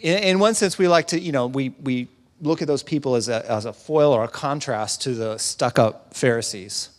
[0.00, 2.06] in, in, one sense, we like to, you know, we, we
[2.40, 5.80] look at those people as a, as a foil or a contrast to the stuck
[5.80, 6.90] up Pharisees.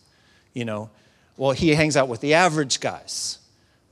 [0.52, 0.90] You know,
[1.38, 3.38] well, he hangs out with the average guys,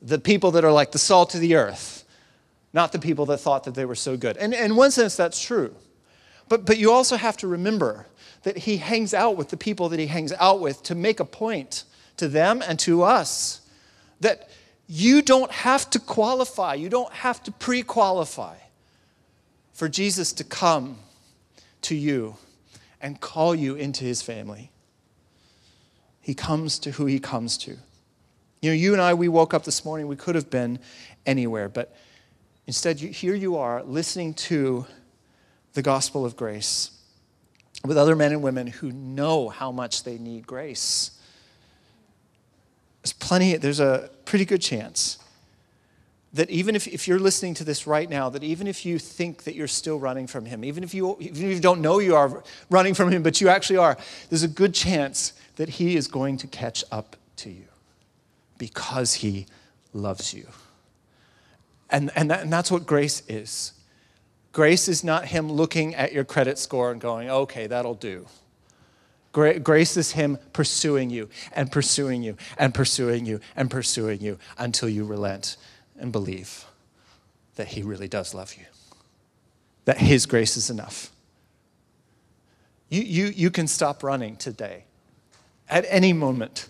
[0.03, 2.05] the people that are like the salt of the earth,
[2.75, 4.37] not the people that thought that they were so good.
[4.37, 5.75] And in one sense, that's true.
[6.49, 8.07] But, but you also have to remember
[8.43, 11.25] that he hangs out with the people that he hangs out with to make a
[11.25, 11.85] point
[12.17, 13.61] to them and to us
[14.21, 14.49] that
[14.87, 18.57] you don't have to qualify, you don't have to pre qualify
[19.73, 20.99] for Jesus to come
[21.83, 22.37] to you
[23.01, 24.71] and call you into his family.
[26.21, 27.77] He comes to who he comes to.
[28.61, 30.81] You know, you and I, we woke up this morning, we could have been
[31.25, 31.95] anywhere, but
[32.67, 34.85] instead, here you are listening to
[35.75, 36.91] the gospel of grace
[37.85, 41.13] with other men and women who know how much they need grace.
[43.03, 45.19] There's plenty, there's a pretty good chance
[46.33, 49.45] that even if, if you're listening to this right now, that even if you think
[49.45, 52.15] that you're still running from Him, even if, you, even if you don't know you
[52.15, 53.97] are running from Him, but you actually are,
[54.29, 57.65] there's a good chance that He is going to catch up to you
[58.59, 59.47] because He
[59.95, 60.47] loves you.
[61.91, 63.73] And, and, that, and that's what grace is.
[64.53, 68.27] Grace is not Him looking at your credit score and going, okay, that'll do.
[69.33, 74.89] Grace is Him pursuing you and pursuing you and pursuing you and pursuing you until
[74.89, 75.57] you relent
[75.99, 76.65] and believe
[77.57, 78.65] that He really does love you,
[79.85, 81.11] that His grace is enough.
[82.89, 84.85] You, you, you can stop running today
[85.69, 86.69] at any moment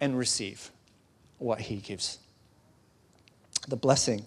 [0.00, 0.70] and receive
[1.38, 2.18] what He gives.
[3.68, 4.24] The blessing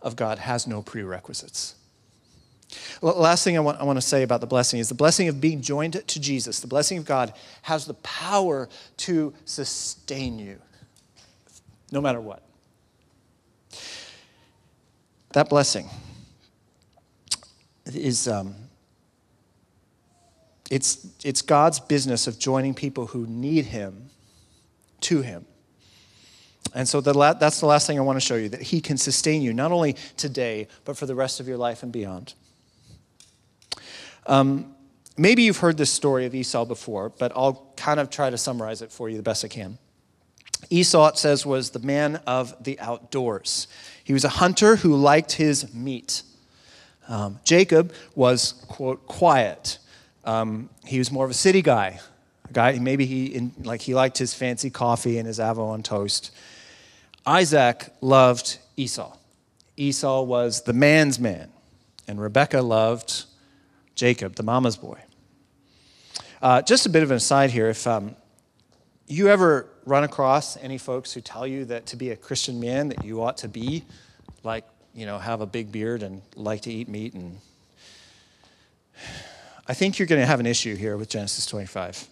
[0.00, 1.74] of God has no prerequisites.
[3.02, 5.40] Last thing I want, I want to say about the blessing is the blessing of
[5.40, 7.32] being joined to Jesus, the blessing of God,
[7.62, 10.60] has the power to sustain you
[11.92, 12.42] no matter what.
[15.32, 15.88] That blessing
[17.86, 18.54] is um,
[20.70, 24.10] it's, it's God's business of joining people who need Him
[25.02, 25.44] to Him.
[26.74, 28.80] And so the la- that's the last thing I want to show you that He
[28.80, 32.34] can sustain you, not only today, but for the rest of your life and beyond.
[34.26, 34.74] Um,
[35.16, 38.82] maybe you've heard this story of Esau before, but I'll kind of try to summarize
[38.82, 39.78] it for you the best I can.
[40.70, 43.68] Esau, it says, was the man of the outdoors.
[44.02, 46.22] He was a hunter who liked his meat.
[47.08, 49.78] Um, Jacob was, quote, quiet.
[50.24, 52.00] Um, he was more of a city guy.
[52.48, 55.82] A guy, maybe he, in, like, he liked his fancy coffee and his avo on
[55.82, 56.30] toast.
[57.26, 59.16] Isaac loved Esau.
[59.76, 61.50] Esau was the man's man,
[62.06, 63.24] and Rebekah loved
[63.94, 65.00] Jacob, the mama's boy.
[66.42, 67.68] Uh, just a bit of an aside here.
[67.68, 68.16] If um,
[69.06, 72.88] you ever run across any folks who tell you that to be a Christian man,
[72.88, 73.84] that you ought to be
[74.42, 77.38] like, you know, have a big beard and like to eat meat, and
[79.66, 82.08] I think you're going to have an issue here with Genesis 25.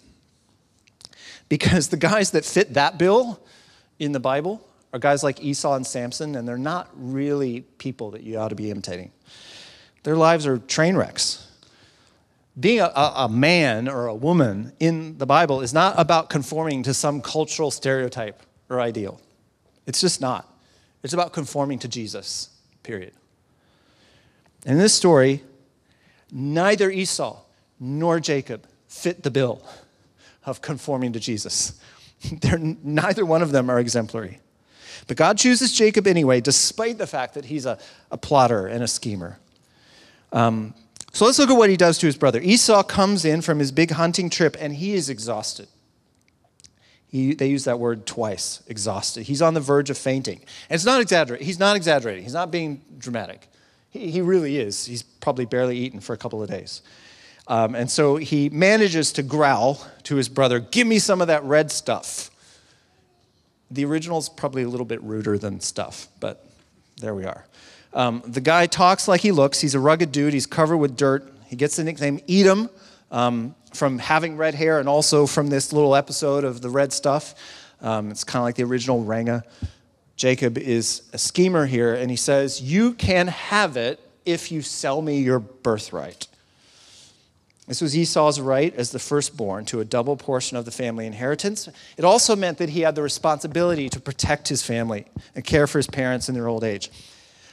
[1.50, 3.38] Because the guys that fit that bill
[3.98, 8.22] in the Bible are guys like Esau and Samson, and they're not really people that
[8.22, 9.10] you ought to be imitating.
[10.04, 11.51] Their lives are train wrecks
[12.58, 16.92] being a, a, man or a woman in the Bible is not about conforming to
[16.92, 19.20] some cultural stereotype or ideal.
[19.86, 20.48] It's just not.
[21.02, 22.50] It's about conforming to Jesus,
[22.82, 23.14] period.
[24.66, 25.42] In this story,
[26.30, 27.40] neither Esau
[27.80, 29.64] nor Jacob fit the bill
[30.44, 31.80] of conforming to Jesus.
[32.40, 34.38] They're, neither one of them are exemplary.
[35.06, 37.78] But God chooses Jacob anyway, despite the fact that he's a,
[38.10, 39.38] a plotter and a schemer.
[40.32, 40.74] Um,
[41.12, 42.40] so let's look at what he does to his brother.
[42.40, 45.68] Esau comes in from his big hunting trip and he is exhausted.
[47.06, 49.24] He, they use that word twice, exhausted.
[49.24, 50.38] He's on the verge of fainting.
[50.70, 51.46] And it's not exaggerating.
[51.46, 52.22] He's not exaggerating.
[52.22, 53.48] He's not being dramatic.
[53.90, 54.86] He, he really is.
[54.86, 56.80] He's probably barely eaten for a couple of days.
[57.46, 61.44] Um, and so he manages to growl to his brother, Give me some of that
[61.44, 62.30] red stuff.
[63.70, 66.46] The original's probably a little bit ruder than stuff, but
[66.98, 67.44] there we are.
[67.94, 69.60] Um, the guy talks like he looks.
[69.60, 70.32] He's a rugged dude.
[70.32, 71.32] He's covered with dirt.
[71.46, 72.70] He gets the nickname Edom
[73.10, 77.34] um, from having red hair and also from this little episode of the red stuff.
[77.80, 79.44] Um, it's kind of like the original Ranga.
[80.16, 85.02] Jacob is a schemer here, and he says, You can have it if you sell
[85.02, 86.28] me your birthright.
[87.66, 91.68] This was Esau's right as the firstborn to a double portion of the family inheritance.
[91.96, 95.78] It also meant that he had the responsibility to protect his family and care for
[95.78, 96.90] his parents in their old age.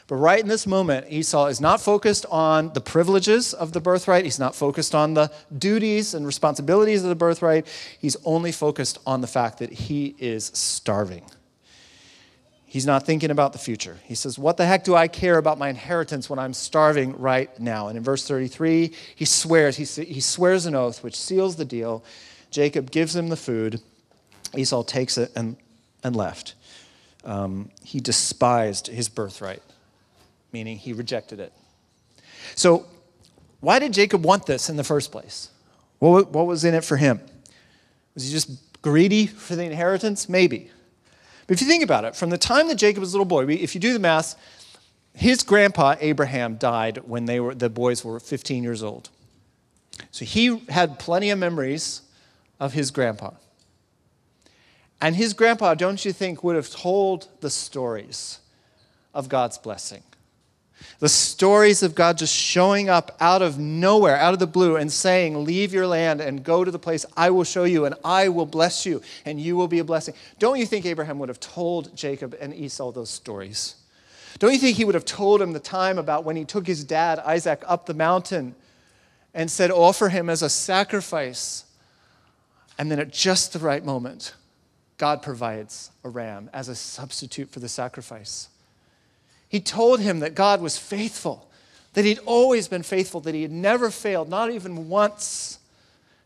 [0.10, 4.26] But right in this moment, Esau is not focused on the privileges of the birthright.
[4.26, 7.68] He's not focused on the duties and responsibilities of the birthright.
[8.00, 11.26] He's only focused on the fact that he is starving.
[12.66, 13.98] He's not thinking about the future.
[14.04, 17.60] He says, What the heck do I care about my inheritance when I'm starving right
[17.60, 17.88] now?
[17.88, 19.86] And in verse 33, he swears, he,
[20.22, 22.04] swears an oath which seals the deal.
[22.50, 23.80] Jacob gives him the food.
[24.58, 25.56] Esau takes it and,
[26.04, 26.56] and left.
[27.24, 29.62] Um, he despised his birthright,
[30.52, 31.54] meaning he rejected it.
[32.56, 32.86] So,
[33.60, 35.50] why did Jacob want this in the first place?
[36.00, 37.20] What, what was in it for him?
[38.16, 38.50] Was he just
[38.82, 40.30] greedy for the inheritance?
[40.30, 40.72] Maybe.
[41.46, 43.46] But if you think about it, from the time that Jacob was a little boy,
[43.48, 44.36] if you do the math,
[45.14, 49.10] his grandpa Abraham died when they were, the boys were 15 years old.
[50.12, 52.04] So he had plenty of memories
[52.60, 53.32] of his grandpa.
[55.02, 58.40] And his grandpa, don't you think, would have told the stories
[59.14, 60.04] of God's blessing?
[61.00, 64.92] The stories of God just showing up out of nowhere, out of the blue, and
[64.92, 68.28] saying, Leave your land and go to the place I will show you, and I
[68.28, 70.14] will bless you, and you will be a blessing.
[70.40, 73.76] Don't you think Abraham would have told Jacob and Esau those stories?
[74.40, 76.84] Don't you think he would have told him the time about when he took his
[76.84, 78.56] dad, Isaac, up the mountain
[79.34, 81.66] and said, Offer him as a sacrifice?
[82.78, 84.34] And then at just the right moment,
[84.98, 88.50] God provides a ram as a substitute for the sacrifice.
[89.50, 91.50] He told him that God was faithful,
[91.94, 95.58] that he'd always been faithful, that he had never failed, not even once.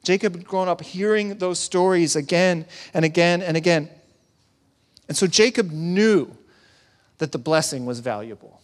[0.03, 3.89] Jacob had grown up hearing those stories again and again and again.
[5.07, 6.36] And so Jacob knew
[7.19, 8.59] that the blessing was valuable.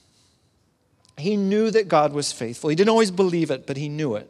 [1.17, 2.69] He knew that God was faithful.
[2.69, 4.29] He didn't always believe it, but he knew it.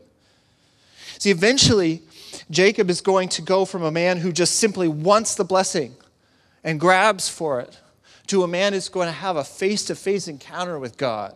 [1.17, 2.03] See, eventually,
[2.51, 5.95] Jacob is going to go from a man who just simply wants the blessing
[6.63, 7.79] and grabs for it
[8.29, 11.35] to a man who's going to have a face to face encounter with God.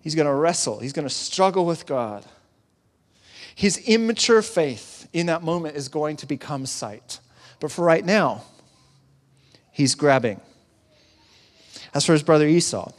[0.00, 2.24] He's going to wrestle, he's going to struggle with God.
[3.54, 7.20] His immature faith in that moment is going to become sight.
[7.60, 8.42] But for right now,
[9.70, 10.40] he's grabbing.
[11.94, 12.90] As for his brother Esau,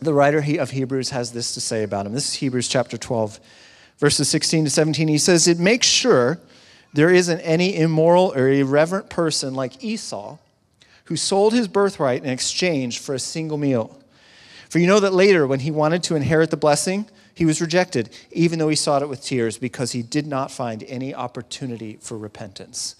[0.00, 2.12] the writer of Hebrews has this to say about him.
[2.12, 3.40] This is Hebrews chapter 12,
[3.98, 5.08] verses 16 to 17.
[5.08, 6.38] He says, It makes sure
[6.92, 10.38] there isn't any immoral or irreverent person like Esau
[11.08, 13.98] who sold his birthright in exchange for a single meal.
[14.68, 18.10] For you know that later, when he wanted to inherit the blessing, he was rejected,
[18.30, 22.18] even though he sought it with tears, because he did not find any opportunity for
[22.18, 22.94] repentance.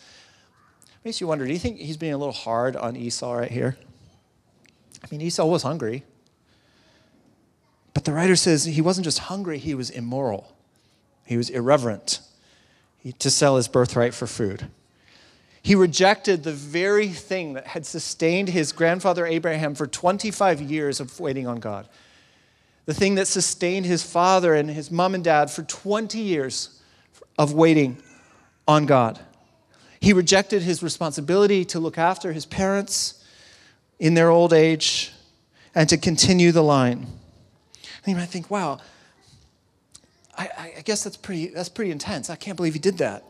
[1.05, 3.77] Makes you wonder do you think he's being a little hard on Esau right here?
[5.05, 6.05] I mean, Esau was hungry.
[7.93, 10.57] But the writer says he wasn't just hungry, he was immoral.
[11.27, 12.21] He was irreverent
[13.19, 14.71] to sell his birthright for food.
[15.69, 21.21] He rejected the very thing that had sustained his grandfather Abraham for 25 years of
[21.21, 21.87] waiting on God.
[22.87, 26.81] The thing that sustained his father and his mom and dad for 20 years
[27.37, 28.03] of waiting
[28.67, 29.21] on God.
[30.01, 33.23] He rejected his responsibility to look after his parents
[33.99, 35.13] in their old age
[35.75, 37.01] and to continue the line.
[37.01, 38.79] And you might think, wow,
[40.35, 42.31] I, I guess that's pretty, that's pretty intense.
[42.31, 43.23] I can't believe he did that.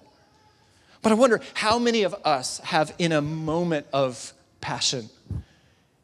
[1.02, 5.08] But I wonder how many of us have, in a moment of passion,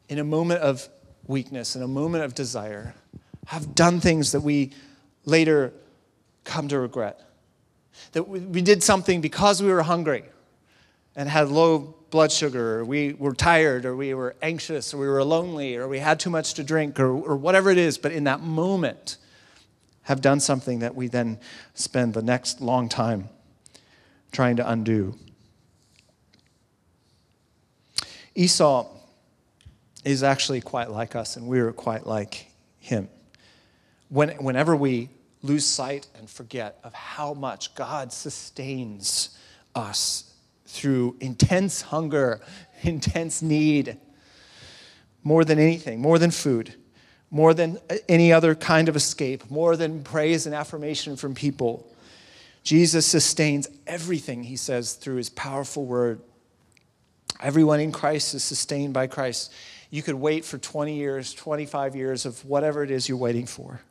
[0.07, 0.87] in a moment of
[1.27, 2.93] weakness, in a moment of desire,
[3.47, 4.71] have done things that we
[5.25, 5.73] later
[6.43, 7.21] come to regret.
[8.13, 10.23] That we did something because we were hungry,
[11.15, 15.07] and had low blood sugar, or we were tired, or we were anxious, or we
[15.07, 18.11] were lonely, or we had too much to drink, or, or whatever it is, but
[18.11, 19.17] in that moment,
[20.03, 21.39] have done something that we then
[21.73, 23.27] spend the next long time
[24.35, 25.15] trying to undo.
[28.35, 28.85] Esau
[30.03, 33.07] is actually quite like us, and we're quite like him.
[34.09, 35.09] When, whenever we
[35.41, 39.37] lose sight and forget of how much God sustains
[39.73, 40.33] us
[40.65, 42.41] through intense hunger,
[42.81, 43.97] intense need,
[45.23, 46.75] more than anything, more than food,
[47.31, 47.79] more than
[48.09, 51.89] any other kind of escape, more than praise and affirmation from people.
[52.65, 56.19] Jesus sustains everything, he says, through his powerful word.
[57.39, 59.53] Everyone in Christ is sustained by Christ.
[59.91, 63.81] You could wait for 20 years, 25 years of whatever it is you're waiting for.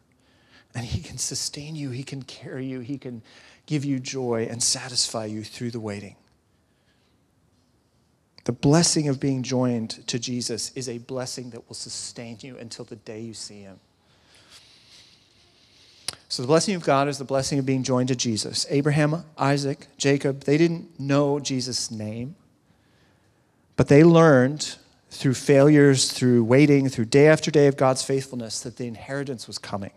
[0.74, 3.22] And He can sustain you, He can carry you, He can
[3.66, 6.16] give you joy and satisfy you through the waiting.
[8.42, 12.84] The blessing of being joined to Jesus is a blessing that will sustain you until
[12.84, 13.78] the day you see Him.
[16.28, 18.66] So, the blessing of God is the blessing of being joined to Jesus.
[18.70, 22.34] Abraham, Isaac, Jacob, they didn't know Jesus' name,
[23.76, 24.76] but they learned
[25.10, 29.58] through failures, through waiting, through day after day of God's faithfulness that the inheritance was
[29.58, 29.92] coming.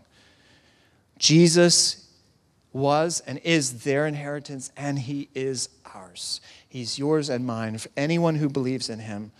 [1.17, 2.07] Jesus
[2.71, 6.39] was and is their inheritance, and he is ours.
[6.69, 9.31] He's yours and mine for anyone who believes in him.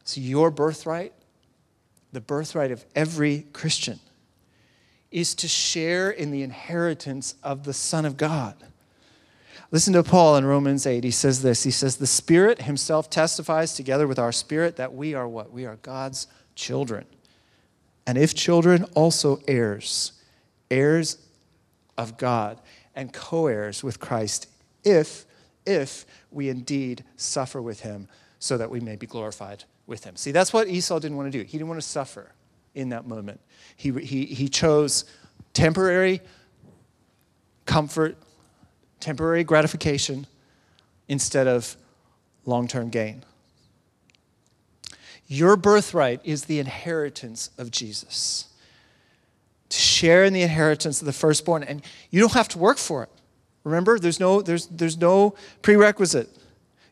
[0.00, 1.12] It's your birthright,
[2.12, 4.00] the birthright of every Christian,
[5.14, 8.56] is to share in the inheritance of the Son of God.
[9.70, 11.04] Listen to Paul in Romans 8.
[11.04, 15.14] He says this He says, The Spirit Himself testifies together with our spirit that we
[15.14, 15.52] are what?
[15.52, 17.06] We are God's children.
[18.06, 20.12] And if children, also heirs,
[20.68, 21.18] heirs
[21.96, 22.60] of God,
[22.96, 24.48] and co heirs with Christ,
[24.82, 25.26] if,
[25.64, 28.08] if we indeed suffer with Him,
[28.40, 30.16] so that we may be glorified with Him.
[30.16, 31.44] See, that's what Esau didn't want to do.
[31.44, 32.32] He didn't want to suffer
[32.74, 33.40] in that moment.
[33.76, 35.04] He, he, he chose
[35.52, 36.20] temporary
[37.66, 38.16] comfort
[39.00, 40.26] temporary gratification
[41.08, 41.76] instead of
[42.46, 43.22] long term gain.
[45.26, 48.46] Your birthright is the inheritance of Jesus.
[49.68, 53.02] To share in the inheritance of the firstborn, and you don't have to work for
[53.02, 53.10] it.
[53.64, 56.28] Remember, there's no, there's, there's no prerequisite.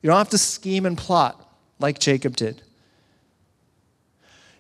[0.03, 2.63] You don't have to scheme and plot like Jacob did.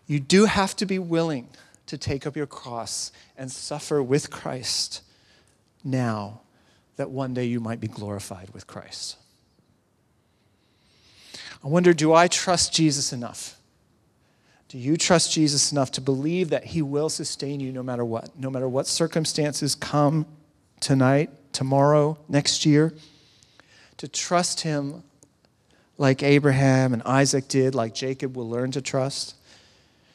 [0.06, 1.48] You do have to be willing
[1.86, 5.02] to take up your cross and suffer with Christ
[5.84, 6.40] now
[6.96, 9.16] that one day you might be glorified with Christ.
[11.64, 13.56] I wonder do I trust Jesus enough?
[14.68, 18.30] Do you trust Jesus enough to believe that He will sustain you no matter what?
[18.38, 20.26] No matter what circumstances come
[20.80, 22.94] tonight, tomorrow, next year?
[23.98, 25.04] To trust Him
[25.98, 29.36] like Abraham and Isaac did, like Jacob will learn to trust?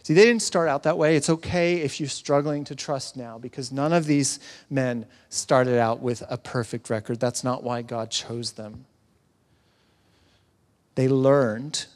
[0.08, 1.18] See, they didn't start out that way.
[1.18, 4.39] It's okay if you're struggling to trust now because none of these
[4.70, 7.20] men started out with a perfect record.
[7.20, 8.86] That's not why God chose them.
[10.95, 11.88] They learned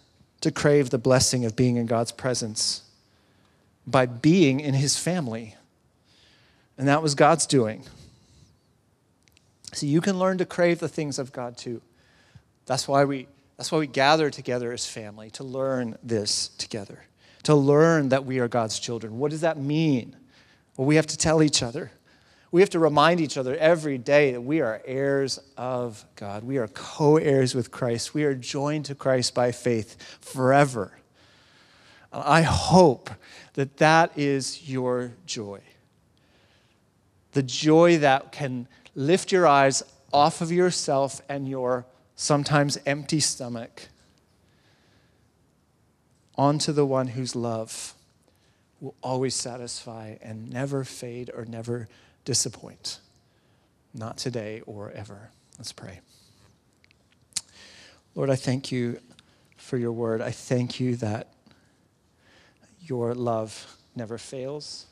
[0.41, 2.84] to crave the blessing of being in God's presence
[3.88, 5.55] by being in his family.
[6.78, 7.86] And that was God's doing.
[9.72, 11.82] So you can learn to crave the things of God too.
[12.66, 17.05] That's why we, that's why we gather together as family, to learn this together
[17.43, 19.17] to learn that we are God's children.
[19.17, 20.15] What does that mean?
[20.77, 21.91] Well, we have to tell each other.
[22.51, 26.43] We have to remind each other every day that we are heirs of God.
[26.43, 28.13] We are co heirs with Christ.
[28.13, 30.97] We are joined to Christ by faith forever.
[32.11, 33.09] I hope
[33.53, 35.61] that that is your joy.
[37.31, 39.81] The joy that can lift your eyes
[40.11, 41.85] off of yourself and your
[42.15, 43.87] sometimes empty stomach
[46.38, 47.93] onto the one whose love
[48.79, 51.88] will always satisfy and never fade or never
[52.25, 52.99] disappoint.
[53.93, 55.29] Not today or ever.
[55.57, 55.99] Let's pray.
[58.15, 58.99] Lord, I thank you
[59.57, 60.21] for your word.
[60.21, 61.27] I thank you that
[62.82, 64.88] your love never fails.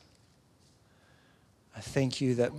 [1.76, 2.52] I thank you that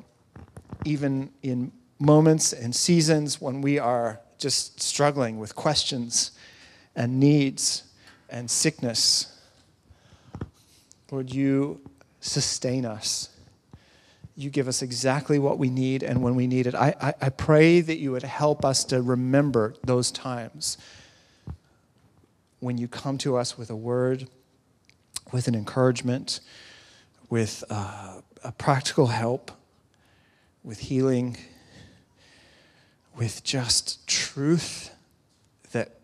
[0.86, 6.32] even in moments and seasons when we are just struggling with questions
[6.96, 7.84] and needs,
[8.32, 9.38] and sickness.
[11.12, 11.82] Lord, you
[12.22, 13.30] sustain us.
[14.36, 16.74] You give us exactly what we need and when we need it.
[16.74, 20.78] I, I, I, pray that you would help us to remember those times
[22.60, 24.28] when you come to us with a word,
[25.34, 26.40] with an encouragement,
[27.30, 29.52] with uh, a practical help,
[30.64, 31.38] with healing,
[33.16, 34.92] with just truth
[35.72, 36.00] that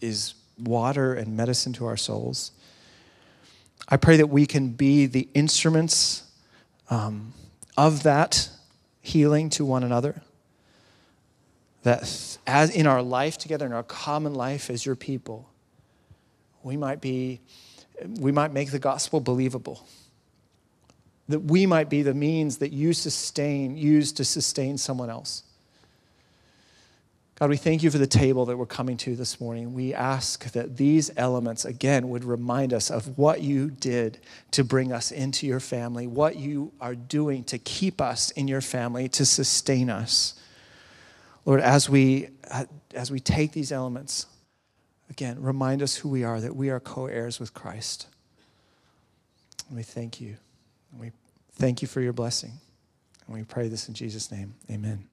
[0.00, 0.34] is
[0.64, 2.52] water and medicine to our souls.
[3.88, 6.24] I pray that we can be the instruments
[6.88, 7.32] um,
[7.76, 8.48] of that
[9.00, 10.22] healing to one another.
[11.82, 15.48] That as in our life together, in our common life as your people,
[16.62, 17.40] we might be,
[18.20, 19.86] we might make the gospel believable.
[21.28, 25.42] That we might be the means that you sustain, use to sustain someone else.
[27.42, 29.74] God, we thank you for the table that we're coming to this morning.
[29.74, 34.20] We ask that these elements, again, would remind us of what you did
[34.52, 38.60] to bring us into your family, what you are doing to keep us in your
[38.60, 40.34] family, to sustain us.
[41.44, 42.28] Lord, as we,
[42.94, 44.26] as we take these elements,
[45.10, 48.06] again, remind us who we are, that we are co heirs with Christ.
[49.66, 50.36] And we thank you.
[50.92, 51.10] And we
[51.54, 52.52] thank you for your blessing.
[53.26, 54.54] And we pray this in Jesus' name.
[54.70, 55.08] Amen.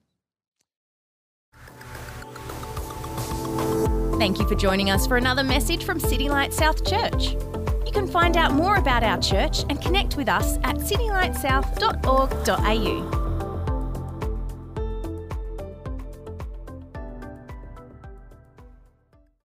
[4.20, 7.38] Thank you for joining us for another message from City Light South Church.
[7.86, 13.18] You can find out more about our church and connect with us at citylightsouth.org.au.